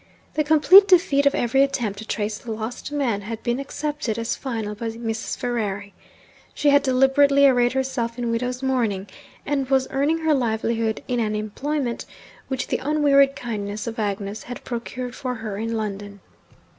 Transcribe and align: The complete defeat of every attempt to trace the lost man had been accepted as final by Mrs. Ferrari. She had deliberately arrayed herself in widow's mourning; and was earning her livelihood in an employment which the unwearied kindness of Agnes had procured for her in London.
The 0.33 0.43
complete 0.43 0.87
defeat 0.87 1.27
of 1.27 1.35
every 1.35 1.61
attempt 1.61 1.99
to 1.99 2.07
trace 2.07 2.39
the 2.39 2.51
lost 2.51 2.91
man 2.91 3.21
had 3.21 3.43
been 3.43 3.59
accepted 3.59 4.17
as 4.17 4.35
final 4.35 4.73
by 4.73 4.89
Mrs. 4.89 5.37
Ferrari. 5.37 5.93
She 6.55 6.71
had 6.71 6.81
deliberately 6.81 7.45
arrayed 7.45 7.73
herself 7.73 8.17
in 8.17 8.31
widow's 8.31 8.63
mourning; 8.63 9.05
and 9.45 9.69
was 9.69 9.87
earning 9.91 10.17
her 10.25 10.33
livelihood 10.33 11.03
in 11.07 11.19
an 11.19 11.35
employment 11.35 12.05
which 12.47 12.65
the 12.65 12.79
unwearied 12.81 13.35
kindness 13.35 13.85
of 13.85 13.99
Agnes 13.99 14.41
had 14.41 14.63
procured 14.63 15.13
for 15.13 15.35
her 15.35 15.55
in 15.59 15.77
London. 15.77 16.19